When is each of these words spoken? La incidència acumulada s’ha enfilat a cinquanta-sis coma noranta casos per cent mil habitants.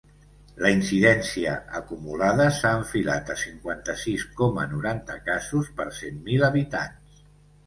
La 0.65 0.69
incidència 0.75 1.51
acumulada 1.79 2.47
s’ha 2.59 2.71
enfilat 2.77 3.29
a 3.35 3.35
cinquanta-sis 3.43 4.25
coma 4.41 4.65
noranta 4.73 5.19
casos 5.29 5.71
per 5.83 5.89
cent 6.01 6.19
mil 6.33 6.49
habitants. 6.51 7.23